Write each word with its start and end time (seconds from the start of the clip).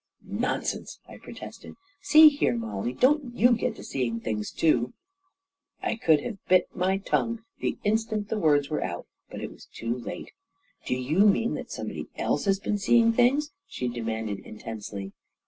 "Nonsense!" 0.47 0.97
I 1.07 1.19
protested." 1.19 1.75
See 2.11 2.27
here, 2.29 2.55
Mollie, 2.57 2.91
don't 2.93 3.35
you 3.35 3.51
get 3.51 3.75
to 3.75 3.83
seeing 3.83 4.19
things, 4.19 4.49
too 4.49 4.81
1" 4.81 4.93
I 5.91 5.95
could 5.95 6.21
have 6.21 6.43
bit 6.47 6.67
my 6.75 6.97
tongue 6.97 7.43
the 7.59 7.77
instant 7.83 8.29
the 8.29 8.39
words 8.39 8.67
were 8.67 8.83
out, 8.83 9.05
but 9.29 9.41
it 9.41 9.51
was 9.51 9.67
too 9.67 9.95
late." 9.95 10.31
Do 10.87 10.95
you 10.95 11.27
mean 11.27 11.53
that 11.53 11.69
somebody 11.69 12.07
else 12.15 12.45
has 12.45 12.59
been 12.59 12.79
see 12.79 12.97
ing 12.97 13.13
things?" 13.13 13.51
she 13.67 13.87
demanded 13.87 14.39
intensely. 14.39 15.11